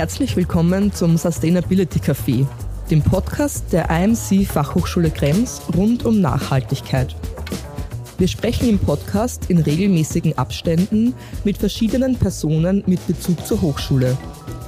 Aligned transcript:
Herzlich 0.00 0.34
willkommen 0.34 0.94
zum 0.94 1.18
Sustainability 1.18 1.98
Café, 1.98 2.46
dem 2.90 3.02
Podcast 3.02 3.70
der 3.70 3.90
IMC 3.90 4.46
Fachhochschule 4.46 5.10
Krems 5.10 5.60
rund 5.76 6.06
um 6.06 6.22
Nachhaltigkeit. 6.22 7.14
Wir 8.16 8.26
sprechen 8.26 8.70
im 8.70 8.78
Podcast 8.78 9.50
in 9.50 9.58
regelmäßigen 9.58 10.38
Abständen 10.38 11.12
mit 11.44 11.58
verschiedenen 11.58 12.16
Personen 12.16 12.82
mit 12.86 13.06
Bezug 13.06 13.46
zur 13.46 13.60
Hochschule. 13.60 14.16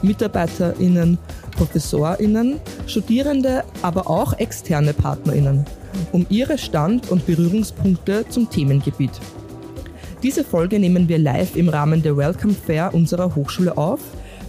MitarbeiterInnen, 0.03 1.17
ProfessorInnen, 1.57 2.61
Studierende, 2.87 3.65
aber 3.81 4.11
auch 4.11 4.35
externe 4.35 4.93
PartnerInnen, 4.93 5.65
um 6.13 6.27
ihre 6.29 6.59
Stand- 6.59 7.11
und 7.11 7.25
Berührungspunkte 7.25 8.27
zum 8.29 8.51
Themengebiet. 8.51 9.13
Diese 10.23 10.45
Folge 10.45 10.79
nehmen 10.79 11.09
wir 11.09 11.19
live 11.19 11.57
im 11.57 11.71
Rahmen 11.71 12.03
der 12.03 12.19
Welcome 12.19 12.55
Fair 12.55 12.93
unserer 12.93 13.35
Hochschule 13.35 13.79
auf, 13.79 14.01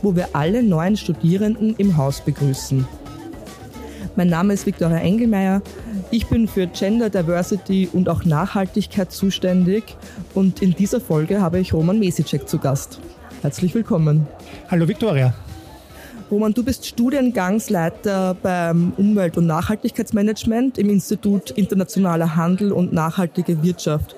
wo 0.03 0.15
wir 0.15 0.35
alle 0.35 0.61
neuen 0.61 0.97
Studierenden 0.97 1.75
im 1.77 1.97
Haus 1.97 2.21
begrüßen. 2.21 2.85
Mein 4.15 4.27
Name 4.27 4.53
ist 4.53 4.67
Viktoria 4.67 4.97
Engelmeier. 4.97 5.63
Ich 6.11 6.27
bin 6.27 6.47
für 6.47 6.67
Gender 6.67 7.09
Diversity 7.09 7.89
und 7.91 8.09
auch 8.09 8.25
Nachhaltigkeit 8.25 9.11
zuständig 9.11 9.95
und 10.35 10.61
in 10.61 10.75
dieser 10.75 11.01
Folge 11.01 11.41
habe 11.41 11.59
ich 11.59 11.73
Roman 11.73 11.97
Mesicek 11.97 12.47
zu 12.47 12.59
Gast. 12.59 12.99
Herzlich 13.41 13.73
willkommen. 13.73 14.27
Hallo 14.69 14.87
Viktoria. 14.87 15.33
Roman, 16.29 16.53
du 16.53 16.63
bist 16.63 16.85
Studiengangsleiter 16.85 18.35
beim 18.41 18.93
Umwelt- 18.97 19.37
und 19.37 19.47
Nachhaltigkeitsmanagement 19.47 20.77
im 20.77 20.89
Institut 20.89 21.51
Internationaler 21.51 22.35
Handel 22.35 22.71
und 22.71 22.93
nachhaltige 22.93 23.63
Wirtschaft. 23.63 24.15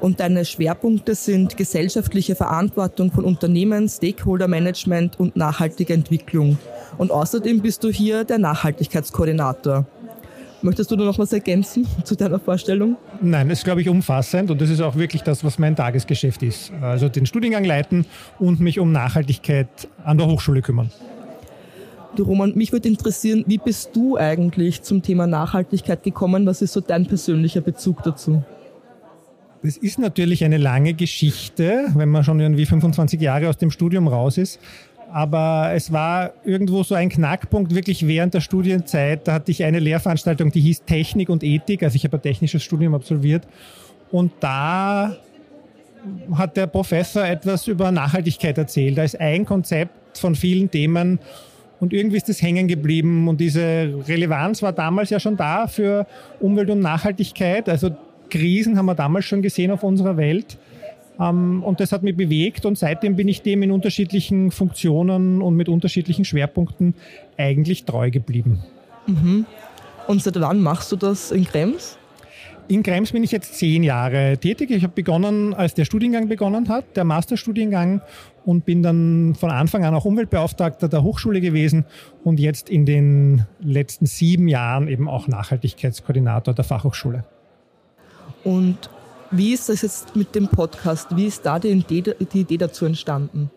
Und 0.00 0.20
deine 0.20 0.44
Schwerpunkte 0.44 1.14
sind 1.14 1.56
gesellschaftliche 1.56 2.36
Verantwortung 2.36 3.10
von 3.10 3.24
Unternehmen, 3.24 3.88
Stakeholder-Management 3.88 5.18
und 5.18 5.36
nachhaltige 5.36 5.94
Entwicklung. 5.94 6.58
Und 6.98 7.10
außerdem 7.10 7.60
bist 7.60 7.82
du 7.82 7.88
hier 7.88 8.24
der 8.24 8.38
Nachhaltigkeitskoordinator. 8.38 9.86
Möchtest 10.62 10.90
du 10.90 10.96
da 10.96 11.04
noch 11.04 11.18
was 11.18 11.32
ergänzen 11.32 11.86
zu 12.04 12.16
deiner 12.16 12.38
Vorstellung? 12.38 12.96
Nein, 13.20 13.48
das 13.48 13.58
ist, 13.58 13.64
glaube 13.64 13.80
ich, 13.82 13.88
umfassend 13.88 14.50
und 14.50 14.60
das 14.60 14.70
ist 14.70 14.80
auch 14.80 14.96
wirklich 14.96 15.22
das, 15.22 15.44
was 15.44 15.58
mein 15.58 15.76
Tagesgeschäft 15.76 16.42
ist. 16.42 16.72
Also 16.80 17.08
den 17.08 17.26
Studiengang 17.26 17.64
leiten 17.64 18.06
und 18.38 18.60
mich 18.60 18.78
um 18.78 18.92
Nachhaltigkeit 18.92 19.68
an 20.04 20.18
der 20.18 20.26
Hochschule 20.26 20.62
kümmern. 20.62 20.90
Du 22.16 22.22
Roman, 22.22 22.54
mich 22.54 22.72
würde 22.72 22.88
interessieren, 22.88 23.44
wie 23.46 23.58
bist 23.58 23.90
du 23.94 24.16
eigentlich 24.16 24.82
zum 24.82 25.02
Thema 25.02 25.26
Nachhaltigkeit 25.26 26.02
gekommen? 26.02 26.46
Was 26.46 26.62
ist 26.62 26.72
so 26.72 26.80
dein 26.80 27.04
persönlicher 27.04 27.60
Bezug 27.60 28.02
dazu? 28.02 28.42
Das 29.62 29.76
ist 29.76 29.98
natürlich 29.98 30.44
eine 30.44 30.58
lange 30.58 30.94
Geschichte, 30.94 31.86
wenn 31.94 32.08
man 32.08 32.24
schon 32.24 32.40
irgendwie 32.40 32.66
25 32.66 33.20
Jahre 33.20 33.48
aus 33.48 33.56
dem 33.56 33.70
Studium 33.70 34.08
raus 34.08 34.38
ist. 34.38 34.60
Aber 35.12 35.70
es 35.74 35.92
war 35.92 36.32
irgendwo 36.44 36.82
so 36.82 36.94
ein 36.94 37.08
Knackpunkt 37.08 37.74
wirklich 37.74 38.06
während 38.06 38.34
der 38.34 38.40
Studienzeit. 38.40 39.26
Da 39.26 39.34
hatte 39.34 39.50
ich 39.50 39.64
eine 39.64 39.78
Lehrveranstaltung, 39.78 40.50
die 40.50 40.60
hieß 40.60 40.82
Technik 40.84 41.28
und 41.28 41.42
Ethik. 41.42 41.82
Also 41.82 41.96
ich 41.96 42.04
habe 42.04 42.16
ein 42.18 42.22
technisches 42.22 42.62
Studium 42.62 42.94
absolviert. 42.94 43.46
Und 44.10 44.32
da 44.40 45.16
hat 46.32 46.56
der 46.56 46.66
Professor 46.66 47.24
etwas 47.24 47.66
über 47.66 47.90
Nachhaltigkeit 47.90 48.58
erzählt. 48.58 48.98
Da 48.98 49.04
ist 49.04 49.18
ein 49.20 49.44
Konzept 49.44 50.18
von 50.18 50.34
vielen 50.34 50.70
Themen 50.70 51.18
und 51.80 51.92
irgendwie 51.92 52.16
ist 52.16 52.28
das 52.28 52.40
hängen 52.40 52.68
geblieben 52.68 53.28
und 53.28 53.40
diese 53.40 53.94
Relevanz 54.08 54.62
war 54.62 54.72
damals 54.72 55.10
ja 55.10 55.20
schon 55.20 55.36
da 55.36 55.66
für 55.66 56.06
Umwelt 56.40 56.70
und 56.70 56.80
Nachhaltigkeit. 56.80 57.68
Also 57.68 57.90
Krisen 58.30 58.76
haben 58.76 58.86
wir 58.86 58.94
damals 58.94 59.24
schon 59.24 59.42
gesehen 59.42 59.70
auf 59.70 59.82
unserer 59.82 60.16
Welt. 60.16 60.58
Ähm, 61.18 61.62
und 61.62 61.80
das 61.80 61.92
hat 61.92 62.02
mich 62.02 62.16
bewegt 62.16 62.66
und 62.66 62.78
seitdem 62.78 63.16
bin 63.16 63.28
ich 63.28 63.42
dem 63.42 63.62
in 63.62 63.70
unterschiedlichen 63.70 64.50
Funktionen 64.50 65.42
und 65.42 65.56
mit 65.56 65.68
unterschiedlichen 65.68 66.24
Schwerpunkten 66.24 66.94
eigentlich 67.36 67.84
treu 67.84 68.10
geblieben. 68.10 68.60
Mhm. 69.06 69.46
Und 70.06 70.22
seit 70.22 70.40
wann 70.40 70.60
machst 70.60 70.92
du 70.92 70.96
das 70.96 71.32
in 71.32 71.44
Krems? 71.44 71.98
In 72.68 72.82
Krems 72.82 73.12
bin 73.12 73.22
ich 73.22 73.30
jetzt 73.30 73.54
zehn 73.54 73.84
Jahre 73.84 74.38
tätig. 74.38 74.70
Ich 74.72 74.82
habe 74.82 74.92
begonnen, 74.92 75.54
als 75.54 75.74
der 75.74 75.84
Studiengang 75.84 76.28
begonnen 76.28 76.68
hat, 76.68 76.96
der 76.96 77.04
Masterstudiengang, 77.04 78.00
und 78.44 78.64
bin 78.64 78.82
dann 78.82 79.36
von 79.36 79.50
Anfang 79.50 79.84
an 79.84 79.94
auch 79.94 80.04
Umweltbeauftragter 80.04 80.88
der 80.88 81.02
Hochschule 81.02 81.40
gewesen 81.40 81.84
und 82.24 82.40
jetzt 82.40 82.68
in 82.68 82.84
den 82.84 83.46
letzten 83.60 84.06
sieben 84.06 84.48
Jahren 84.48 84.88
eben 84.88 85.08
auch 85.08 85.28
Nachhaltigkeitskoordinator 85.28 86.54
der 86.54 86.64
Fachhochschule. 86.64 87.24
Und 88.46 88.78
wie 89.32 89.52
ist 89.52 89.68
das 89.68 89.82
jetzt 89.82 90.14
mit 90.14 90.36
dem 90.36 90.46
Podcast? 90.46 91.08
Wie 91.16 91.26
ist 91.26 91.44
da 91.44 91.58
die 91.58 91.70
Idee, 91.70 92.14
die 92.32 92.40
Idee 92.40 92.56
dazu 92.56 92.86
entstanden? 92.86 93.50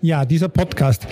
Ja, 0.00 0.24
dieser 0.24 0.48
Podcast. 0.48 1.06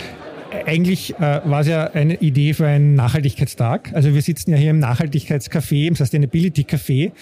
Eigentlich 0.66 1.14
äh, 1.14 1.40
war 1.44 1.60
es 1.60 1.68
ja 1.68 1.84
eine 1.84 2.16
Idee 2.16 2.52
für 2.52 2.66
einen 2.66 2.96
Nachhaltigkeitstag. 2.96 3.92
Also 3.94 4.12
wir 4.12 4.22
sitzen 4.22 4.50
ja 4.50 4.56
hier 4.56 4.70
im 4.70 4.80
Nachhaltigkeitscafé, 4.80 5.86
im 5.86 5.94
Sustainability 5.94 6.62
Café. 6.62 7.12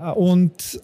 Äh, 0.00 0.10
und 0.12 0.80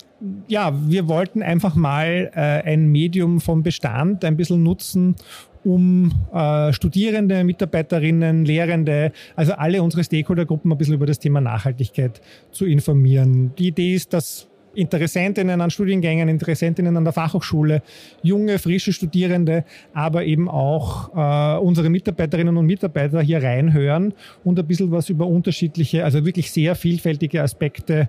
ja, 0.48 0.72
wir 0.88 1.08
wollten 1.08 1.42
einfach 1.42 1.74
mal 1.74 2.30
äh, 2.34 2.40
ein 2.40 2.88
Medium 2.88 3.40
vom 3.40 3.62
Bestand 3.62 4.24
ein 4.24 4.36
bisschen 4.36 4.62
nutzen, 4.62 5.16
um 5.64 6.12
äh, 6.32 6.72
Studierende, 6.72 7.42
Mitarbeiterinnen, 7.44 8.44
Lehrende, 8.44 9.12
also 9.36 9.54
alle 9.54 9.82
unsere 9.82 10.04
Stakeholdergruppen 10.04 10.70
ein 10.70 10.78
bisschen 10.78 10.94
über 10.94 11.06
das 11.06 11.18
Thema 11.18 11.40
Nachhaltigkeit 11.40 12.20
zu 12.50 12.66
informieren. 12.66 13.52
Die 13.58 13.68
Idee 13.68 13.94
ist, 13.94 14.12
dass 14.12 14.48
Interessentinnen 14.74 15.60
an 15.60 15.70
Studiengängen, 15.70 16.28
Interessentinnen 16.28 16.96
an 16.96 17.04
der 17.04 17.12
Fachhochschule, 17.12 17.82
junge, 18.22 18.58
frische 18.58 18.92
Studierende, 18.92 19.64
aber 19.92 20.24
eben 20.24 20.48
auch 20.48 21.14
äh, 21.14 21.58
unsere 21.58 21.90
Mitarbeiterinnen 21.90 22.56
und 22.56 22.66
Mitarbeiter 22.66 23.22
hier 23.22 23.42
reinhören 23.42 24.14
und 24.42 24.58
ein 24.58 24.66
bisschen 24.66 24.90
was 24.90 25.08
über 25.10 25.26
unterschiedliche, 25.26 26.04
also 26.04 26.24
wirklich 26.24 26.50
sehr 26.50 26.74
vielfältige 26.74 27.42
Aspekte 27.42 28.08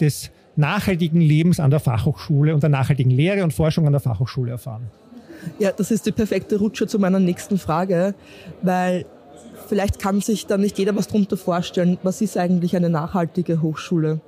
des 0.00 0.30
nachhaltigen 0.56 1.20
Lebens 1.20 1.60
an 1.60 1.70
der 1.70 1.80
Fachhochschule 1.80 2.54
und 2.54 2.62
der 2.62 2.70
nachhaltigen 2.70 3.10
Lehre 3.10 3.44
und 3.44 3.52
Forschung 3.52 3.86
an 3.86 3.92
der 3.92 4.00
Fachhochschule 4.00 4.52
erfahren. 4.52 4.86
Ja, 5.58 5.72
das 5.72 5.90
ist 5.90 6.06
die 6.06 6.12
perfekte 6.12 6.56
Rutsche 6.58 6.86
zu 6.86 6.98
meiner 6.98 7.20
nächsten 7.20 7.58
Frage, 7.58 8.14
weil 8.62 9.04
vielleicht 9.68 9.98
kann 9.98 10.20
sich 10.20 10.46
da 10.46 10.56
nicht 10.56 10.78
jeder 10.78 10.96
was 10.96 11.08
drunter 11.08 11.36
vorstellen. 11.36 11.98
Was 12.02 12.20
ist 12.20 12.36
eigentlich 12.36 12.76
eine 12.76 12.90
nachhaltige 12.90 13.60
Hochschule? 13.60 14.20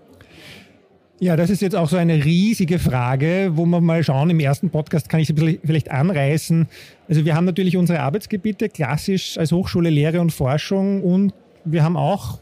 Ja, 1.18 1.34
das 1.34 1.48
ist 1.48 1.62
jetzt 1.62 1.74
auch 1.74 1.88
so 1.88 1.96
eine 1.96 2.26
riesige 2.26 2.78
Frage, 2.78 3.52
wo 3.54 3.64
wir 3.64 3.80
mal 3.80 4.04
schauen, 4.04 4.28
im 4.28 4.38
ersten 4.38 4.68
Podcast 4.68 5.08
kann 5.08 5.20
ich 5.20 5.28
sie 5.28 5.58
vielleicht 5.64 5.90
anreißen. 5.90 6.68
Also 7.08 7.24
wir 7.24 7.34
haben 7.34 7.46
natürlich 7.46 7.78
unsere 7.78 8.00
Arbeitsgebiete 8.00 8.68
klassisch 8.68 9.38
als 9.38 9.50
Hochschule 9.50 9.88
Lehre 9.88 10.20
und 10.20 10.30
Forschung 10.30 11.02
und 11.02 11.32
wir 11.64 11.82
haben 11.82 11.96
auch 11.96 12.38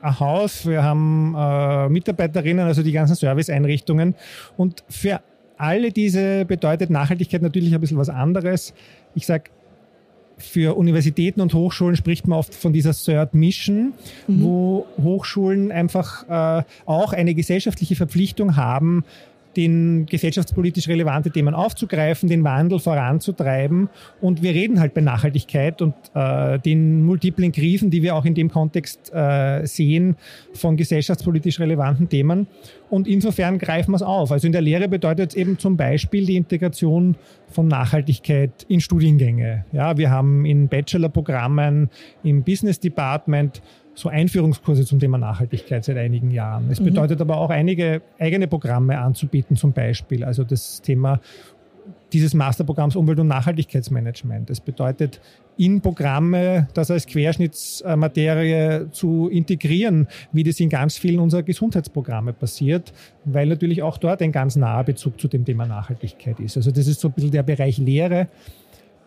ein 0.00 0.20
Haus, 0.20 0.66
wir 0.66 0.82
haben 0.82 1.34
äh, 1.36 1.88
Mitarbeiterinnen, 1.88 2.66
also 2.66 2.82
die 2.82 2.92
ganzen 2.92 3.14
Serviceeinrichtungen. 3.14 4.14
Und 4.56 4.84
für 4.88 5.20
alle 5.56 5.92
diese 5.92 6.44
bedeutet 6.44 6.90
Nachhaltigkeit 6.90 7.42
natürlich 7.42 7.74
ein 7.74 7.80
bisschen 7.80 7.98
was 7.98 8.08
anderes. 8.08 8.74
Ich 9.14 9.26
sage, 9.26 9.50
für 10.40 10.76
Universitäten 10.76 11.40
und 11.40 11.54
Hochschulen 11.54 11.96
spricht 11.96 12.26
man 12.26 12.38
oft 12.38 12.54
von 12.54 12.72
dieser 12.72 12.92
Third 12.92 13.34
Mission, 13.34 13.92
mhm. 14.26 14.42
wo 14.42 14.86
Hochschulen 15.02 15.70
einfach 15.70 16.60
äh, 16.60 16.64
auch 16.86 17.12
eine 17.12 17.34
gesellschaftliche 17.34 17.94
Verpflichtung 17.94 18.56
haben, 18.56 19.04
den 19.56 20.06
gesellschaftspolitisch 20.06 20.88
relevante 20.88 21.30
Themen 21.30 21.54
aufzugreifen, 21.54 22.28
den 22.28 22.44
Wandel 22.44 22.78
voranzutreiben. 22.78 23.88
Und 24.20 24.42
wir 24.42 24.52
reden 24.52 24.80
halt 24.80 24.94
bei 24.94 25.00
Nachhaltigkeit 25.00 25.82
und 25.82 25.94
äh, 26.14 26.58
den 26.58 27.04
multiplen 27.04 27.52
Krisen, 27.52 27.90
die 27.90 28.02
wir 28.02 28.14
auch 28.14 28.24
in 28.24 28.34
dem 28.34 28.50
Kontext 28.50 29.12
äh, 29.12 29.66
sehen, 29.66 30.16
von 30.52 30.76
gesellschaftspolitisch 30.76 31.58
relevanten 31.60 32.08
Themen. 32.08 32.46
Und 32.90 33.06
insofern 33.06 33.58
greifen 33.58 33.92
wir 33.92 33.96
es 33.96 34.02
auf. 34.02 34.32
Also 34.32 34.46
in 34.46 34.52
der 34.52 34.62
Lehre 34.62 34.88
bedeutet 34.88 35.30
es 35.30 35.36
eben 35.36 35.58
zum 35.58 35.76
Beispiel 35.76 36.26
die 36.26 36.36
Integration 36.36 37.16
von 37.48 37.68
Nachhaltigkeit 37.68 38.64
in 38.68 38.80
Studiengänge. 38.80 39.64
Ja, 39.72 39.96
wir 39.96 40.10
haben 40.10 40.44
in 40.44 40.68
Bachelorprogrammen, 40.68 41.90
im 42.22 42.42
Business 42.42 42.80
Department 42.80 43.62
so 44.00 44.08
Einführungskurse 44.08 44.84
zum 44.84 44.98
Thema 44.98 45.18
Nachhaltigkeit 45.18 45.84
seit 45.84 45.96
einigen 45.96 46.30
Jahren. 46.30 46.70
Es 46.70 46.80
mhm. 46.80 46.86
bedeutet 46.86 47.20
aber 47.20 47.36
auch 47.36 47.50
einige 47.50 48.02
eigene 48.18 48.48
Programme 48.48 48.98
anzubieten, 48.98 49.56
zum 49.56 49.72
Beispiel. 49.72 50.24
Also 50.24 50.44
das 50.44 50.82
Thema 50.82 51.20
dieses 52.12 52.34
Masterprogramms 52.34 52.96
Umwelt- 52.96 53.20
und 53.20 53.28
Nachhaltigkeitsmanagement. 53.28 54.50
Es 54.50 54.60
bedeutet, 54.60 55.20
in 55.56 55.80
Programme 55.80 56.68
das 56.74 56.90
als 56.90 57.06
Querschnittsmaterie 57.06 58.90
zu 58.90 59.28
integrieren, 59.28 60.08
wie 60.32 60.42
das 60.42 60.58
in 60.58 60.70
ganz 60.70 60.96
vielen 60.96 61.20
unserer 61.20 61.42
Gesundheitsprogramme 61.42 62.32
passiert, 62.32 62.92
weil 63.24 63.46
natürlich 63.46 63.82
auch 63.82 63.98
dort 63.98 64.22
ein 64.22 64.32
ganz 64.32 64.56
naher 64.56 64.84
Bezug 64.84 65.20
zu 65.20 65.28
dem 65.28 65.44
Thema 65.44 65.66
Nachhaltigkeit 65.66 66.40
ist. 66.40 66.56
Also 66.56 66.70
das 66.70 66.86
ist 66.86 67.00
so 67.00 67.08
ein 67.08 67.12
bisschen 67.12 67.30
der 67.30 67.42
Bereich 67.42 67.78
Lehre. 67.78 68.28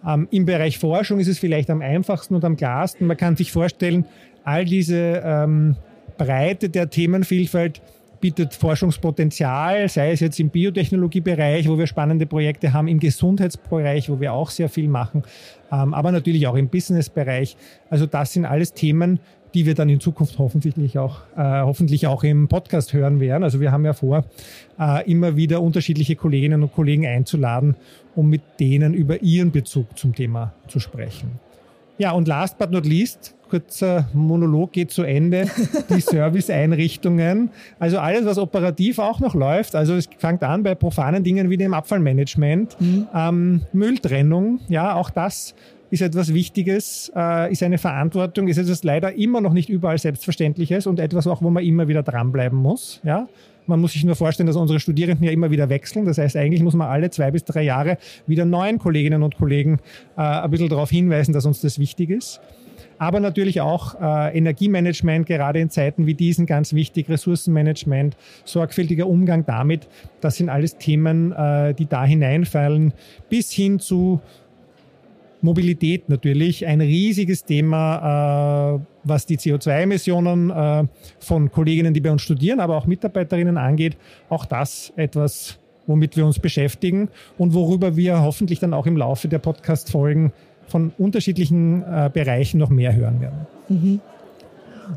Ähm, 0.07 0.27
Im 0.31 0.45
Bereich 0.45 0.79
Forschung 0.79 1.19
ist 1.19 1.27
es 1.27 1.39
vielleicht 1.39 1.69
am 1.69 1.81
einfachsten 1.81 2.35
und 2.35 2.45
am 2.45 2.57
klarsten. 2.57 3.07
Man 3.07 3.17
kann 3.17 3.35
sich 3.35 3.51
vorstellen, 3.51 4.05
all 4.43 4.65
diese 4.65 5.21
ähm, 5.23 5.75
Breite 6.17 6.69
der 6.69 6.89
Themenvielfalt 6.89 7.81
bietet 8.23 8.53
Forschungspotenzial, 8.53 9.89
sei 9.89 10.13
es 10.13 10.21
jetzt 10.21 10.39
im 10.39 10.49
Biotechnologiebereich, 10.49 11.67
wo 11.67 11.77
wir 11.77 11.87
spannende 11.87 12.25
Projekte 12.25 12.71
haben, 12.71 12.87
im 12.87 12.97
Gesundheitsbereich, 12.99 14.09
wo 14.09 14.21
wir 14.21 14.31
auch 14.31 14.49
sehr 14.49 14.69
viel 14.69 14.87
machen, 14.87 15.23
ähm, 15.73 15.93
aber 15.93 16.13
natürlich 16.13 16.47
auch 16.47 16.55
im 16.55 16.69
Businessbereich. 16.69 17.57
Also 17.89 18.05
das 18.05 18.31
sind 18.31 18.45
alles 18.45 18.73
Themen, 18.73 19.19
die 19.53 19.65
wir 19.65 19.75
dann 19.75 19.89
in 19.89 19.99
Zukunft 19.99 20.39
hoffentlich 20.39 20.97
auch, 20.97 21.21
äh, 21.35 21.61
hoffentlich 21.61 22.07
auch 22.07 22.23
im 22.23 22.47
Podcast 22.47 22.93
hören 22.93 23.19
werden. 23.19 23.43
Also 23.43 23.59
wir 23.59 23.71
haben 23.71 23.85
ja 23.85 23.93
vor, 23.93 24.25
äh, 24.79 25.09
immer 25.09 25.35
wieder 25.35 25.61
unterschiedliche 25.61 26.15
Kolleginnen 26.15 26.63
und 26.63 26.73
Kollegen 26.73 27.05
einzuladen, 27.05 27.75
um 28.15 28.29
mit 28.29 28.41
denen 28.59 28.93
über 28.93 29.21
ihren 29.21 29.51
Bezug 29.51 29.97
zum 29.97 30.15
Thema 30.15 30.53
zu 30.67 30.79
sprechen. 30.79 31.39
Ja, 31.97 32.11
und 32.11 32.27
last 32.27 32.57
but 32.57 32.71
not 32.71 32.87
least, 32.87 33.35
kurzer 33.49 34.09
Monolog 34.13 34.71
geht 34.71 34.89
zu 34.89 35.03
Ende, 35.03 35.45
die 35.89 36.01
Serviceeinrichtungen. 36.01 37.51
Also 37.77 37.99
alles, 37.99 38.25
was 38.25 38.39
operativ 38.39 38.97
auch 38.97 39.19
noch 39.19 39.35
läuft. 39.35 39.75
Also 39.75 39.93
es 39.93 40.09
fängt 40.17 40.41
an 40.41 40.63
bei 40.63 40.73
profanen 40.73 41.23
Dingen 41.23 41.51
wie 41.51 41.57
dem 41.57 41.75
Abfallmanagement, 41.75 42.75
mhm. 42.81 43.07
ähm, 43.13 43.61
Mülltrennung, 43.71 44.59
ja, 44.69 44.95
auch 44.95 45.11
das 45.11 45.53
ist 45.93 46.01
etwas 46.01 46.33
Wichtiges, 46.33 47.11
äh, 47.15 47.51
ist 47.51 47.61
eine 47.61 47.77
Verantwortung, 47.77 48.47
ist 48.47 48.57
etwas 48.57 48.83
leider 48.83 49.13
immer 49.13 49.41
noch 49.41 49.53
nicht 49.53 49.69
überall 49.69 49.99
Selbstverständliches 49.99 50.87
und 50.87 50.99
etwas 50.99 51.27
auch, 51.27 51.43
wo 51.43 51.51
man 51.51 51.63
immer 51.63 51.87
wieder 51.87 52.01
dranbleiben 52.01 52.57
muss. 52.57 52.99
Ja? 53.03 53.27
Man 53.67 53.79
muss 53.79 53.93
sich 53.93 54.03
nur 54.03 54.15
vorstellen, 54.15 54.47
dass 54.47 54.55
unsere 54.55 54.79
Studierenden 54.79 55.23
ja 55.23 55.31
immer 55.31 55.51
wieder 55.51 55.69
wechseln. 55.69 56.05
Das 56.05 56.17
heißt, 56.17 56.35
eigentlich 56.35 56.63
muss 56.63 56.73
man 56.73 56.87
alle 56.89 57.11
zwei 57.11 57.29
bis 57.29 57.43
drei 57.43 57.61
Jahre 57.61 57.99
wieder 58.25 58.43
neuen 58.43 58.79
Kolleginnen 58.79 59.21
und 59.21 59.37
Kollegen 59.37 59.77
äh, 60.17 60.21
ein 60.21 60.49
bisschen 60.49 60.67
darauf 60.67 60.89
hinweisen, 60.89 61.31
dass 61.31 61.45
uns 61.45 61.61
das 61.61 61.77
wichtig 61.77 62.09
ist. 62.09 62.41
Aber 62.97 63.19
natürlich 63.19 63.61
auch 63.61 64.01
äh, 64.01 64.35
Energiemanagement, 64.35 65.27
gerade 65.27 65.59
in 65.59 65.69
Zeiten 65.69 66.07
wie 66.07 66.15
diesen, 66.15 66.47
ganz 66.47 66.73
wichtig, 66.73 67.07
Ressourcenmanagement, 67.07 68.17
sorgfältiger 68.45 69.05
Umgang 69.05 69.45
damit. 69.45 69.87
Das 70.21 70.37
sind 70.37 70.49
alles 70.49 70.77
Themen, 70.77 71.31
äh, 71.33 71.75
die 71.75 71.85
da 71.85 72.03
hineinfallen, 72.03 72.93
bis 73.29 73.51
hin 73.51 73.79
zu 73.79 74.21
Mobilität 75.43 76.09
natürlich 76.09 76.65
ein 76.65 76.81
riesiges 76.81 77.43
Thema, 77.43 78.77
äh, 78.77 78.79
was 79.03 79.25
die 79.25 79.37
CO2-Emissionen 79.37 80.49
äh, 80.49 80.87
von 81.19 81.51
Kolleginnen, 81.51 81.93
die 81.93 82.01
bei 82.01 82.11
uns 82.11 82.21
studieren, 82.21 82.59
aber 82.59 82.77
auch 82.77 82.87
Mitarbeiterinnen 82.87 83.57
angeht. 83.57 83.97
Auch 84.29 84.45
das 84.45 84.93
etwas, 84.95 85.59
womit 85.85 86.15
wir 86.15 86.25
uns 86.25 86.39
beschäftigen 86.39 87.09
und 87.37 87.53
worüber 87.53 87.97
wir 87.97 88.21
hoffentlich 88.21 88.59
dann 88.59 88.73
auch 88.73 88.85
im 88.85 88.95
Laufe 88.95 89.27
der 89.27 89.39
Podcast-Folgen 89.39 90.31
von 90.67 90.93
unterschiedlichen 90.97 91.83
äh, 91.83 92.09
Bereichen 92.11 92.57
noch 92.57 92.69
mehr 92.69 92.95
hören 92.95 93.19
werden. 93.19 93.47
Mhm. 93.67 93.99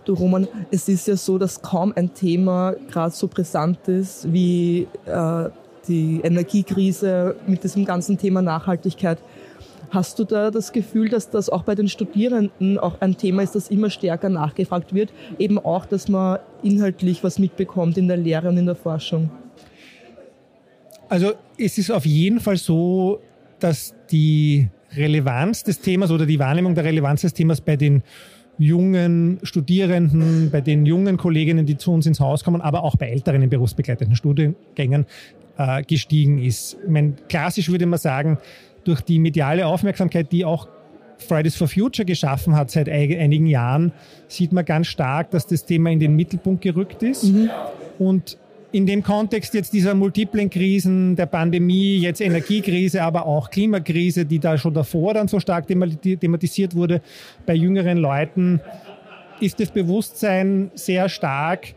Du 0.04 0.14
Roman, 0.14 0.48
es 0.70 0.88
ist 0.88 1.06
ja 1.08 1.16
so, 1.16 1.38
dass 1.38 1.62
kaum 1.62 1.92
ein 1.94 2.12
Thema 2.14 2.74
gerade 2.90 3.14
so 3.14 3.28
brisant 3.28 3.86
ist 3.88 4.32
wie 4.32 4.86
äh, 5.06 5.48
die 5.88 6.20
Energiekrise 6.22 7.36
mit 7.46 7.62
diesem 7.64 7.84
ganzen 7.84 8.18
Thema 8.18 8.42
Nachhaltigkeit. 8.42 9.18
Hast 9.90 10.18
du 10.18 10.24
da 10.24 10.50
das 10.50 10.72
Gefühl, 10.72 11.08
dass 11.08 11.30
das 11.30 11.48
auch 11.48 11.62
bei 11.62 11.74
den 11.74 11.88
Studierenden 11.88 12.78
auch 12.78 13.00
ein 13.00 13.16
Thema 13.16 13.42
ist, 13.42 13.54
das 13.54 13.68
immer 13.68 13.90
stärker 13.90 14.28
nachgefragt 14.28 14.94
wird? 14.94 15.12
Eben 15.38 15.58
auch, 15.58 15.86
dass 15.86 16.08
man 16.08 16.38
inhaltlich 16.62 17.22
was 17.22 17.38
mitbekommt 17.38 17.98
in 17.98 18.08
der 18.08 18.16
Lehre 18.16 18.48
und 18.48 18.56
in 18.56 18.66
der 18.66 18.74
Forschung? 18.74 19.30
Also 21.08 21.32
es 21.56 21.78
ist 21.78 21.90
auf 21.90 22.04
jeden 22.04 22.40
Fall 22.40 22.56
so, 22.56 23.20
dass 23.60 23.94
die 24.10 24.68
Relevanz 24.94 25.62
des 25.62 25.80
Themas 25.80 26.10
oder 26.10 26.26
die 26.26 26.38
Wahrnehmung 26.38 26.74
der 26.74 26.84
Relevanz 26.84 27.22
des 27.22 27.32
Themas 27.32 27.60
bei 27.60 27.76
den 27.76 28.02
jungen 28.58 29.38
Studierenden, 29.42 30.50
bei 30.50 30.60
den 30.60 30.86
jungen 30.86 31.16
Kolleginnen, 31.16 31.66
die 31.66 31.76
zu 31.76 31.92
uns 31.92 32.06
ins 32.06 32.20
Haus 32.20 32.42
kommen, 32.42 32.60
aber 32.60 32.82
auch 32.82 32.96
bei 32.96 33.08
älteren 33.08 33.42
in 33.42 33.50
berufsbegleitenden 33.50 34.16
Studiengängen 34.16 35.06
äh, 35.58 35.82
gestiegen 35.82 36.38
ist. 36.38 36.76
Ich 36.82 36.90
meine, 36.90 37.14
klassisch 37.28 37.70
würde 37.70 37.86
man 37.86 37.98
sagen, 37.98 38.38
durch 38.86 39.00
die 39.00 39.18
mediale 39.18 39.66
Aufmerksamkeit, 39.66 40.30
die 40.32 40.44
auch 40.44 40.68
Fridays 41.18 41.56
for 41.56 41.68
Future 41.68 42.04
geschaffen 42.04 42.54
hat 42.54 42.70
seit 42.70 42.88
einigen 42.88 43.46
Jahren, 43.46 43.92
sieht 44.28 44.52
man 44.52 44.64
ganz 44.64 44.86
stark, 44.88 45.30
dass 45.30 45.46
das 45.46 45.64
Thema 45.64 45.90
in 45.90 46.00
den 46.00 46.14
Mittelpunkt 46.14 46.62
gerückt 46.62 47.02
ist. 47.02 47.24
Mhm. 47.24 47.50
Und 47.98 48.38
in 48.72 48.84
dem 48.84 49.02
Kontext 49.02 49.54
jetzt 49.54 49.72
dieser 49.72 49.94
multiplen 49.94 50.50
Krisen, 50.50 51.16
der 51.16 51.26
Pandemie, 51.26 51.98
jetzt 51.98 52.20
Energiekrise, 52.20 53.02
aber 53.02 53.24
auch 53.24 53.48
Klimakrise, 53.48 54.26
die 54.26 54.38
da 54.38 54.58
schon 54.58 54.74
davor 54.74 55.14
dann 55.14 55.28
so 55.28 55.40
stark 55.40 55.66
thematisiert 55.66 56.74
wurde 56.74 57.00
bei 57.46 57.54
jüngeren 57.54 57.96
Leuten, 57.98 58.60
ist 59.40 59.60
das 59.60 59.70
Bewusstsein 59.70 60.70
sehr 60.74 61.08
stark, 61.08 61.74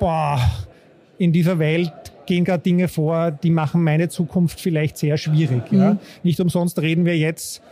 boah, 0.00 0.40
in 1.18 1.32
dieser 1.32 1.58
Welt 1.58 1.92
gehen 2.26 2.44
gerade 2.44 2.62
Dinge 2.62 2.88
vor, 2.88 3.30
die 3.30 3.50
machen 3.50 3.82
meine 3.82 4.08
Zukunft 4.08 4.60
vielleicht 4.60 4.96
sehr 4.96 5.16
schwierig. 5.16 5.70
Mhm. 5.70 5.78
Ja. 5.78 5.96
Nicht 6.22 6.40
umsonst 6.40 6.80
reden 6.80 7.04
wir 7.04 7.16
jetzt 7.16 7.62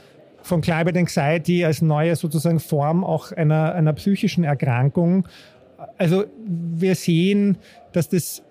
von 0.43 0.60
Climate 0.60 0.99
Anxiety 0.99 1.64
als 1.64 1.82
neue 1.82 2.16
sozusagen 2.16 2.60
Form 2.60 3.04
auch 3.04 3.32
einer, 3.32 3.75
einer 3.75 3.93
psychischen 3.93 4.44
Erkrankung. 4.44 5.26
Also 5.99 6.25
wir 6.46 6.94
sehen, 6.94 7.58
dass 7.93 8.08
das 8.08 8.43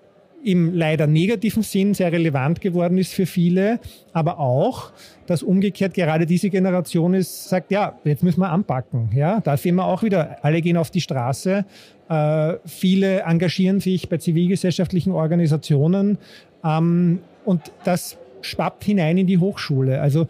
im 0.44 0.74
leider 0.74 1.06
negativen 1.06 1.62
Sinn 1.62 1.94
sehr 1.94 2.10
relevant 2.10 2.60
geworden 2.60 2.98
ist 2.98 3.12
für 3.12 3.26
viele, 3.26 3.78
aber 4.12 4.38
auch, 4.38 4.92
dass 5.26 5.42
umgekehrt 5.42 5.94
gerade 5.94 6.26
diese 6.26 6.50
Generation 6.50 7.14
ist, 7.14 7.48
sagt, 7.48 7.70
ja, 7.70 7.98
jetzt 8.04 8.22
müssen 8.22 8.40
wir 8.40 8.50
anpacken. 8.50 9.10
Ja, 9.14 9.40
da 9.40 9.56
sehen 9.56 9.76
wir 9.76 9.84
auch 9.84 10.02
wieder, 10.02 10.38
alle 10.42 10.60
gehen 10.60 10.76
auf 10.76 10.90
die 10.90 11.00
Straße, 11.00 11.64
äh, 12.08 12.54
viele 12.66 13.20
engagieren 13.20 13.80
sich 13.80 14.08
bei 14.08 14.18
zivilgesellschaftlichen 14.18 15.12
Organisationen 15.12 16.18
ähm, 16.64 17.20
und 17.44 17.72
das 17.84 18.18
schwappt 18.40 18.84
hinein 18.84 19.18
in 19.18 19.26
die 19.26 19.38
Hochschule. 19.38 20.00
Also 20.00 20.26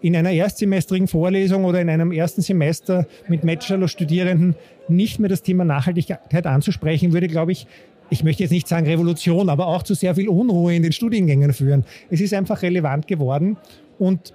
in 0.00 0.16
einer 0.16 0.30
erstsemestrigen 0.30 1.08
Vorlesung 1.08 1.64
oder 1.64 1.80
in 1.80 1.90
einem 1.90 2.10
ersten 2.10 2.40
Semester 2.40 3.06
mit 3.28 3.42
Bachelor-Studierenden 3.42 4.54
nicht 4.88 5.20
mehr 5.20 5.28
das 5.28 5.42
Thema 5.42 5.64
Nachhaltigkeit 5.64 6.46
anzusprechen, 6.46 7.12
würde, 7.12 7.28
glaube 7.28 7.52
ich, 7.52 7.66
ich 8.10 8.24
möchte 8.24 8.42
jetzt 8.42 8.50
nicht 8.50 8.68
sagen 8.68 8.86
Revolution, 8.86 9.48
aber 9.48 9.68
auch 9.68 9.82
zu 9.82 9.94
sehr 9.94 10.14
viel 10.14 10.28
Unruhe 10.28 10.74
in 10.74 10.82
den 10.82 10.92
Studiengängen 10.92 11.52
führen. 11.52 11.84
Es 12.10 12.20
ist 12.20 12.34
einfach 12.34 12.62
relevant 12.62 13.06
geworden 13.06 13.56
und 13.98 14.34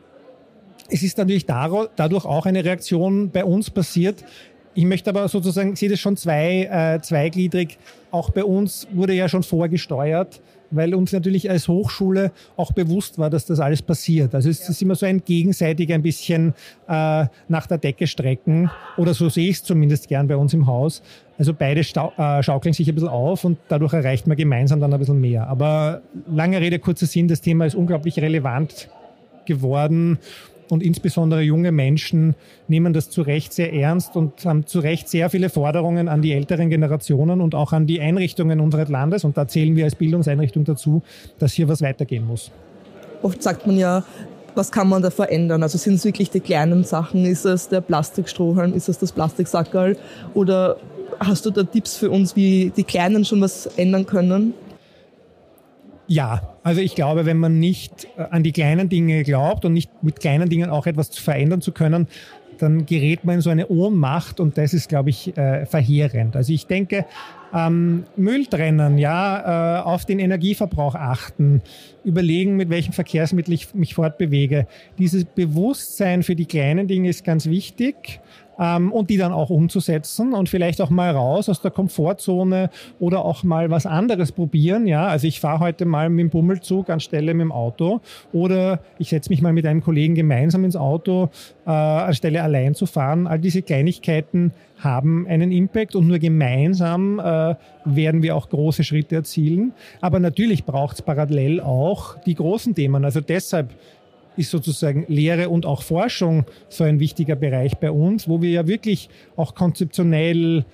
es 0.89 1.04
ist 1.04 1.18
natürlich 1.18 1.45
dadurch 1.45 2.25
auch 2.25 2.45
eine 2.45 2.63
Reaktion 2.63 3.31
bei 3.31 3.44
uns 3.44 3.69
passiert. 3.69 4.24
Ich 4.75 4.86
möchte 4.86 5.10
aber 5.10 5.27
sozusagen, 5.27 5.74
ich 5.74 5.80
sehe 5.80 5.89
das 5.89 6.00
schon 6.00 6.18
zwei, 6.18 6.66
äh, 6.66 7.01
zweigliedrig. 7.01 7.77
Auch 8.12 8.30
bei 8.30 8.44
uns 8.44 8.88
wurde 8.92 9.13
ja 9.13 9.27
schon 9.27 9.44
vorgesteuert 9.44 10.42
weil 10.72 10.94
uns 10.94 11.12
natürlich 11.12 11.50
als 11.50 11.68
Hochschule 11.68 12.31
auch 12.57 12.72
bewusst 12.72 13.18
war, 13.18 13.30
dass 13.30 13.45
das 13.45 13.60
alles 13.60 13.81
passiert. 13.81 14.36
Also 14.36 14.50
es 14.50 14.68
ist 14.68 14.81
immer 14.81 14.95
so 14.95 15.06
ein 15.06 15.24
gegenseitig 15.24 15.91
ein 15.94 16.01
bisschen 16.01 16.53
äh, 16.88 17.25
nach 17.48 17.67
der 17.67 17.77
Decke 17.77 18.08
strecken 18.08 18.70
oder 18.98 19.13
so 19.13 19.29
sehe 19.29 19.50
ich 19.50 19.58
es 19.58 19.63
zumindest 19.63 20.08
gern 20.08 20.27
bei 20.27 20.36
uns 20.36 20.53
im 20.53 20.67
Haus. 20.67 21.01
Also 21.38 21.53
beide 21.53 21.82
äh, 21.82 22.44
schaukeln 22.44 22.74
sich 22.74 22.88
ein 22.88 22.96
bisschen 22.96 23.10
auf 23.10 23.44
und 23.44 23.58
dadurch 23.67 23.94
erreicht 23.94 24.27
man 24.27 24.38
gemeinsam 24.38 24.79
dann 24.79 24.94
ein 24.94 25.00
bisschen 25.00 25.20
mehr. 25.20 25.48
Aber 25.48 26.01
lange 26.27 26.60
Rede, 26.62 26.79
kurzer 26.79 27.05
Sinn, 27.05 27.27
das 27.27 27.41
Thema 27.41 27.65
ist 27.65 27.75
unglaublich 27.75 28.20
relevant 28.20 28.89
geworden 29.46 30.17
und 30.69 30.84
insbesondere 30.84 31.41
junge 31.41 31.72
Menschen 31.72 32.36
nehmen 32.67 32.93
das 32.93 33.10
zu 33.10 33.22
Recht 33.22 33.53
sehr 33.53 33.74
ernst 33.74 34.15
und 34.15 34.45
haben 34.45 34.65
zu 34.65 34.79
Recht 34.79 35.10
sehr 35.10 35.29
viele 35.29 35.50
Forderungen 35.50 36.07
an 36.07 36.22
die 36.22 36.34
älteren 36.34 36.69
Generationen 36.69 37.41
und 37.41 37.55
auch 37.55 37.74
an 37.74 37.88
die 37.88 38.01
Einrichtungen 38.01 38.60
unseres 38.60 38.89
Landes. 38.89 39.24
Und 39.24 39.38
da 39.38 39.48
zählen 39.48 39.75
wir 39.75 39.86
als 39.86 39.95
Bildungseinrichtung 39.95 40.63
dazu, 40.65 41.03
dass 41.39 41.53
hier 41.53 41.67
was 41.67 41.81
weitergehen 41.81 42.25
muss. 42.25 42.51
Oft 43.22 43.41
sagt 43.41 43.65
man 43.67 43.77
ja, 43.77 44.03
was 44.55 44.72
kann 44.72 44.88
man 44.88 45.01
da 45.01 45.12
verändern? 45.12 45.63
Also 45.63 45.77
sind 45.77 45.95
es 45.95 46.05
wirklich 46.05 46.29
die 46.29 46.39
kleinen 46.39 46.84
Sachen? 46.84 47.25
Ist 47.25 47.45
es 47.45 47.67
der 47.67 47.81
Plastikstrohhalm? 47.81 48.74
Ist 48.74 48.89
es 48.89 48.98
das 48.98 49.12
Plastiksackerl? 49.12 49.98
Oder 50.34 50.77
hast 51.19 51.45
du 51.45 51.51
da 51.51 51.63
Tipps 51.63 51.98
für 51.98 52.10
uns, 52.10 52.36
wie 52.36 52.72
die 52.75 52.84
Kleinen 52.84 53.25
schon 53.25 53.41
was 53.41 53.67
ändern 53.77 54.05
können? 54.05 54.53
Ja, 56.07 56.55
also 56.63 56.81
ich 56.81 56.95
glaube, 56.95 57.25
wenn 57.25 57.38
man 57.38 57.59
nicht 57.59 58.07
äh, 58.17 58.24
an 58.29 58.43
die 58.43 58.51
kleinen 58.51 58.89
Dinge 58.89 59.24
glaubt 59.24 59.65
und 59.65 59.74
nicht 59.74 59.91
mit 60.03 60.19
kleinen 60.19 60.50
Dingen 60.50 60.69
auch 60.69 60.85
etwas 60.85 61.17
verändern 61.17 61.62
zu 61.62 61.71
können, 61.71 62.07
dann 62.59 62.85
gerät 62.85 63.25
man 63.25 63.35
in 63.35 63.41
so 63.41 63.50
eine 63.50 63.67
Ohnmacht 63.67 64.39
und 64.39 64.57
das 64.57 64.74
ist, 64.74 64.88
glaube 64.88 65.09
ich, 65.09 65.35
äh, 65.38 65.65
verheerend. 65.65 66.35
Also 66.35 66.53
ich 66.53 66.67
denke, 66.67 67.05
ähm, 67.53 68.05
Müll 68.15 68.45
trennen, 68.45 68.97
ja, 68.97 69.79
äh, 69.79 69.83
auf 69.83 70.05
den 70.05 70.19
Energieverbrauch 70.19 70.95
achten, 70.95 71.62
überlegen, 72.03 72.55
mit 72.55 72.69
welchem 72.69 72.93
Verkehrsmittel 72.93 73.53
ich 73.53 73.74
mich 73.74 73.95
fortbewege. 73.95 74.67
Dieses 74.97 75.25
Bewusstsein 75.25 76.24
für 76.24 76.35
die 76.35 76.45
kleinen 76.45 76.88
Dinge 76.88 77.09
ist 77.09 77.24
ganz 77.24 77.45
wichtig 77.47 78.19
ähm, 78.59 78.91
und 78.91 79.09
die 79.09 79.17
dann 79.17 79.31
auch 79.31 79.50
umzusetzen 79.50 80.33
und 80.33 80.50
vielleicht 80.50 80.81
auch 80.81 80.89
mal 80.89 81.12
raus 81.12 81.50
aus 81.50 81.62
der 81.62 81.71
Komfortzone 81.71 82.69
oder 83.00 83.24
auch 83.24 83.43
mal 83.43 83.69
was 83.69 83.85
anderes 83.85 84.31
probieren. 84.31 84.88
Ja, 84.88 85.07
also 85.07 85.27
ich 85.27 85.39
fahre 85.39 85.59
heute 85.59 85.85
mal 85.85 86.09
mit 86.09 86.24
dem 86.24 86.29
Bummelzug 86.29 86.89
anstelle 86.89 87.33
mit 87.33 87.43
dem 87.43 87.51
Auto 87.51 88.01
oder 88.33 88.79
ich 89.00 89.09
setze 89.09 89.29
mich 89.29 89.41
mal 89.41 89.53
mit 89.53 89.65
einem 89.65 89.81
Kollegen 89.81 90.15
gemeinsam 90.15 90.63
ins 90.63 90.75
Auto 90.75 91.29
äh, 91.65 91.69
anstelle 91.69 92.43
allein 92.43 92.75
zu 92.75 92.85
fahren. 92.85 93.27
All 93.27 93.39
diese 93.39 93.62
Kleinigkeiten 93.62 94.51
haben 94.79 95.27
einen 95.27 95.51
Impact 95.51 95.95
und 95.95 96.07
nur 96.07 96.19
gemeinsam 96.19 97.19
äh, 97.19 97.55
werden 97.85 98.24
wir 98.24 98.35
auch 98.35 98.50
große 98.50 98.83
Schritte 98.83 99.15
erzielen. 99.15 99.74
Aber 100.01 100.19
natürlich 100.19 100.65
braucht 100.65 100.95
es 100.95 101.01
parallel 101.01 101.62
auch 101.62 102.17
die 102.24 102.35
großen 102.35 102.75
Themen. 102.75 103.05
Also 103.05 103.21
deshalb 103.21 103.69
ist 104.38 104.51
sozusagen 104.51 105.06
Lehre 105.08 105.50
und 105.50 105.65
auch 105.65 105.82
Forschung 105.82 106.46
so 106.70 106.84
ein 106.84 107.00
wichtiger 107.00 107.36
Bereich 107.36 107.77
bei 107.77 107.92
uns, 107.92 108.27
wo 108.27 108.42
wir 108.42 108.50
ja 108.50 108.68
wirklich 108.68 109.10
auch 109.36 109.56
konzeptionell 109.56 110.65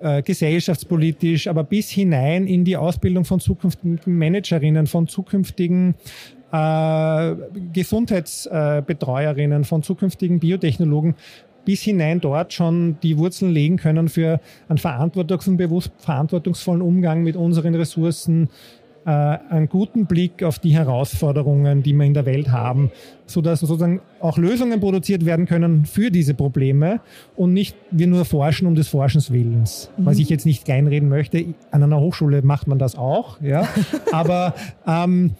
äh, 0.00 0.22
gesellschaftspolitisch, 0.22 1.48
aber 1.48 1.64
bis 1.64 1.90
hinein 1.90 2.46
in 2.46 2.64
die 2.64 2.76
Ausbildung 2.76 3.24
von 3.24 3.40
zukünftigen 3.40 3.98
Managerinnen, 4.06 4.86
von 4.86 5.08
zukünftigen 5.08 5.94
äh, 6.52 7.34
Gesundheitsbetreuerinnen, 7.72 9.64
von 9.64 9.82
zukünftigen 9.82 10.38
Biotechnologen 10.38 11.16
bis 11.64 11.82
hinein 11.82 12.20
dort 12.20 12.54
schon 12.54 12.98
die 13.02 13.18
Wurzeln 13.18 13.52
legen 13.52 13.76
können 13.76 14.08
für 14.08 14.40
einen 14.68 14.78
verantwortungsvollen 14.78 16.80
Umgang 16.80 17.22
mit 17.22 17.36
unseren 17.36 17.74
Ressourcen, 17.74 18.48
äh, 19.08 19.38
einen 19.48 19.70
guten 19.70 20.04
Blick 20.04 20.42
auf 20.42 20.58
die 20.58 20.72
Herausforderungen, 20.72 21.82
die 21.82 21.94
wir 21.94 22.04
in 22.04 22.12
der 22.12 22.26
Welt 22.26 22.50
haben, 22.50 22.90
sodass 23.24 23.60
sozusagen 23.60 24.02
auch 24.20 24.36
Lösungen 24.36 24.80
produziert 24.80 25.24
werden 25.24 25.46
können 25.46 25.86
für 25.86 26.10
diese 26.10 26.34
Probleme 26.34 27.00
und 27.34 27.54
nicht 27.54 27.74
wir 27.90 28.06
nur 28.06 28.26
forschen 28.26 28.66
um 28.66 28.74
des 28.74 28.88
Forschens 28.88 29.32
Willens. 29.32 29.90
Mhm. 29.96 30.04
Was 30.04 30.18
ich 30.18 30.28
jetzt 30.28 30.44
nicht 30.44 30.66
kleinreden 30.66 31.08
möchte, 31.08 31.42
an 31.70 31.82
einer 31.82 31.98
Hochschule 31.98 32.42
macht 32.42 32.66
man 32.66 32.78
das 32.78 32.96
auch, 32.96 33.40
ja, 33.40 33.66
aber 34.12 34.52
ähm, 34.86 35.30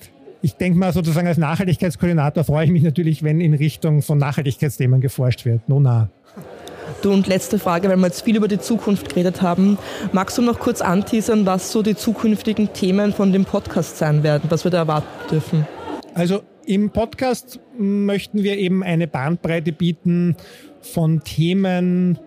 ich 0.41 0.55
denke 0.55 0.79
mal 0.79 0.95
sozusagen 0.95 1.27
als 1.27 1.37
Nachhaltigkeitskoordinator 1.37 2.45
freue 2.45 2.65
ich 2.65 2.71
mich 2.71 2.83
natürlich, 2.83 3.23
wenn 3.23 3.39
in 3.43 3.53
Richtung 3.53 4.01
von 4.01 4.17
Nachhaltigkeitsthemen 4.17 5.03
geforscht 5.03 5.45
wird. 5.45 5.69
No, 5.69 5.79
na. 5.79 6.09
Du 7.01 7.13
und 7.13 7.29
letzte 7.29 7.61
Frage, 7.61 7.89
weil 7.89 7.97
wir 7.97 8.07
jetzt 8.07 8.23
viel 8.23 8.37
über 8.37 8.49
die 8.49 8.59
Zukunft 8.59 9.09
geredet 9.09 9.41
haben. 9.41 9.79
Magst 10.13 10.37
du 10.37 10.43
noch 10.43 10.59
kurz 10.59 10.81
anteasern, 10.81 11.47
was 11.47 11.71
so 11.71 11.83
die 11.83 11.95
zukünftigen 11.95 12.73
Themen 12.73 13.13
von 13.13 13.33
dem 13.33 13.45
Podcast 13.45 13.99
sein 13.99 14.25
werden, 14.25 14.51
was 14.51 14.65
wir 14.65 14.73
da 14.73 14.79
erwarten 14.79 15.07
dürfen? 15.31 15.67
Also 16.15 16.43
im 16.67 16.91
Podcast 16.91 17.61
möchten 17.79 18.43
wir 18.43 18.59
eben 18.59 18.83
eine 18.83 19.07
Bandbreite 19.07 19.71
bieten 19.71 20.37
von 20.81 21.23
Themen, 21.23 22.19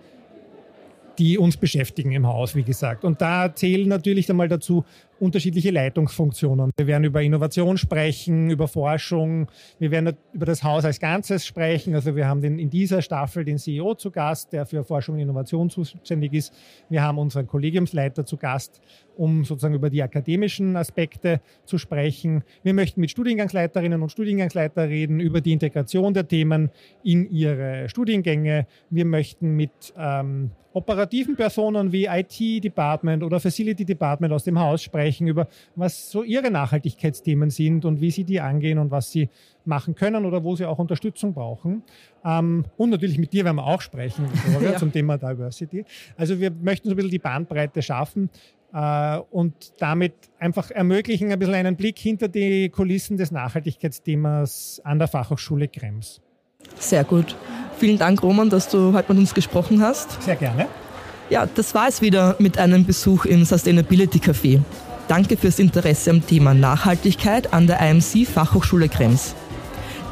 die 1.18 1.36
uns 1.36 1.58
beschäftigen 1.58 2.12
im 2.12 2.26
Haus, 2.26 2.54
wie 2.54 2.62
gesagt. 2.62 3.04
Und 3.04 3.20
da 3.20 3.54
zählen 3.54 3.86
natürlich 3.86 4.30
einmal 4.30 4.48
dazu 4.48 4.86
unterschiedliche 5.22 5.70
Leitungsfunktionen. 5.70 6.72
Wir 6.76 6.88
werden 6.88 7.04
über 7.04 7.22
Innovation 7.22 7.78
sprechen, 7.78 8.50
über 8.50 8.66
Forschung, 8.66 9.46
wir 9.78 9.92
werden 9.92 10.16
über 10.32 10.46
das 10.46 10.64
Haus 10.64 10.84
als 10.84 10.98
Ganzes 10.98 11.46
sprechen. 11.46 11.94
Also 11.94 12.16
wir 12.16 12.26
haben 12.26 12.40
den, 12.40 12.58
in 12.58 12.70
dieser 12.70 13.02
Staffel 13.02 13.44
den 13.44 13.56
CEO 13.56 13.94
zu 13.94 14.10
Gast, 14.10 14.52
der 14.52 14.66
für 14.66 14.82
Forschung 14.82 15.14
und 15.14 15.20
Innovation 15.20 15.70
zuständig 15.70 16.32
ist. 16.32 16.52
Wir 16.88 17.02
haben 17.02 17.18
unseren 17.18 17.46
Kollegiumsleiter 17.46 18.26
zu 18.26 18.36
Gast, 18.36 18.80
um 19.16 19.44
sozusagen 19.44 19.74
über 19.74 19.90
die 19.90 20.02
akademischen 20.02 20.74
Aspekte 20.76 21.40
zu 21.64 21.78
sprechen. 21.78 22.42
Wir 22.64 22.74
möchten 22.74 23.00
mit 23.00 23.12
Studiengangsleiterinnen 23.12 24.02
und 24.02 24.10
Studiengangsleiter 24.10 24.88
reden 24.88 25.20
über 25.20 25.40
die 25.40 25.52
Integration 25.52 26.14
der 26.14 26.26
Themen 26.26 26.70
in 27.04 27.30
ihre 27.30 27.88
Studiengänge. 27.88 28.66
Wir 28.90 29.04
möchten 29.04 29.54
mit 29.54 29.94
ähm, 29.96 30.50
operativen 30.74 31.36
Personen 31.36 31.92
wie 31.92 32.06
IT-Department 32.06 33.22
oder 33.22 33.40
Facility 33.40 33.84
Department 33.84 34.32
aus 34.32 34.44
dem 34.44 34.58
Haus 34.58 34.82
sprechen 35.12 35.26
über, 35.26 35.48
was 35.76 36.10
so 36.10 36.22
ihre 36.22 36.50
Nachhaltigkeitsthemen 36.50 37.50
sind 37.50 37.84
und 37.84 38.00
wie 38.00 38.10
sie 38.10 38.24
die 38.24 38.40
angehen 38.40 38.78
und 38.78 38.90
was 38.90 39.10
sie 39.10 39.28
machen 39.64 39.94
können 39.94 40.24
oder 40.24 40.42
wo 40.42 40.56
sie 40.56 40.66
auch 40.66 40.78
Unterstützung 40.78 41.34
brauchen. 41.34 41.82
Ähm, 42.24 42.64
und 42.76 42.90
natürlich 42.90 43.18
mit 43.18 43.32
dir 43.32 43.44
werden 43.44 43.56
wir 43.56 43.66
auch 43.66 43.82
sprechen 43.82 44.26
Victoria, 44.32 44.72
ja. 44.72 44.76
zum 44.76 44.90
Thema 44.92 45.18
Diversity. 45.18 45.84
Also 46.16 46.40
wir 46.40 46.50
möchten 46.50 46.88
so 46.88 46.94
ein 46.94 46.96
bisschen 46.96 47.10
die 47.10 47.18
Bandbreite 47.18 47.82
schaffen 47.82 48.30
äh, 48.72 49.18
und 49.30 49.54
damit 49.78 50.14
einfach 50.38 50.70
ermöglichen, 50.70 51.30
ein 51.30 51.38
bisschen 51.38 51.54
einen 51.54 51.76
Blick 51.76 51.98
hinter 51.98 52.28
die 52.28 52.70
Kulissen 52.70 53.16
des 53.16 53.30
Nachhaltigkeitsthemas 53.30 54.80
an 54.84 54.98
der 54.98 55.08
Fachhochschule 55.08 55.68
Krems. 55.68 56.20
Sehr 56.78 57.04
gut. 57.04 57.36
Vielen 57.78 57.98
Dank, 57.98 58.22
Roman, 58.22 58.48
dass 58.48 58.68
du 58.68 58.92
heute 58.92 59.12
mit 59.12 59.20
uns 59.20 59.34
gesprochen 59.34 59.82
hast. 59.82 60.22
Sehr 60.22 60.36
gerne. 60.36 60.68
Ja, 61.30 61.46
das 61.46 61.74
war 61.74 61.88
es 61.88 62.02
wieder 62.02 62.36
mit 62.38 62.58
einem 62.58 62.84
Besuch 62.84 63.24
im 63.24 63.44
Sustainability 63.44 64.18
Café. 64.18 64.60
Danke 65.08 65.36
fürs 65.36 65.58
Interesse 65.58 66.10
am 66.10 66.24
Thema 66.26 66.54
Nachhaltigkeit 66.54 67.52
an 67.52 67.66
der 67.66 67.80
IMC 67.80 68.26
Fachhochschule 68.26 68.88
Krems. 68.88 69.34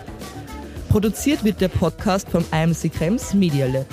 Produziert 0.90 1.44
wird 1.44 1.60
der 1.62 1.70
Podcast 1.70 2.30
vom 2.30 2.46
IMC 2.52 2.94
Krems 2.94 3.34
Media 3.34 3.66
Lab. 3.66 3.88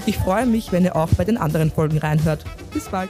Ich 0.06 0.18
freue 0.18 0.46
mich, 0.46 0.72
wenn 0.72 0.86
ihr 0.86 0.96
auch 0.96 1.10
bei 1.18 1.24
den 1.24 1.38
anderen 1.38 1.72
Folgen 1.72 1.98
reinhört. 1.98 2.46
Bis 2.74 2.88
bald! 2.90 3.10